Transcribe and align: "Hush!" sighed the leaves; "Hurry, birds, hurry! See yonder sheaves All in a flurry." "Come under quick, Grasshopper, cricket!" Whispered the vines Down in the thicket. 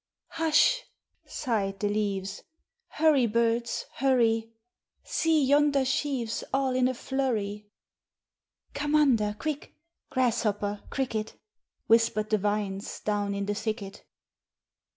"Hush!" 0.29 0.81
sighed 1.27 1.79
the 1.79 1.87
leaves; 1.87 2.41
"Hurry, 2.87 3.27
birds, 3.27 3.85
hurry! 3.97 4.51
See 5.03 5.43
yonder 5.45 5.85
sheaves 5.85 6.43
All 6.51 6.73
in 6.75 6.87
a 6.87 6.95
flurry." 6.95 7.67
"Come 8.73 8.95
under 8.95 9.35
quick, 9.37 9.75
Grasshopper, 10.09 10.81
cricket!" 10.89 11.39
Whispered 11.85 12.31
the 12.31 12.39
vines 12.39 12.99
Down 13.01 13.35
in 13.35 13.45
the 13.45 13.53
thicket. 13.53 14.03